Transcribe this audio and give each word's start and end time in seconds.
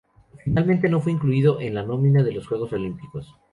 Finalmente 0.43 0.89
no 0.89 0.99
fue 0.99 1.11
incluido 1.11 1.59
en 1.61 1.75
la 1.75 1.83
nómina 1.83 2.23
de 2.23 2.31
los 2.31 2.47
Juegos 2.47 2.73
Olímpicos. 2.73 3.35